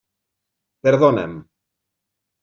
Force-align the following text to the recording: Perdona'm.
Perdona'm. 0.87 1.35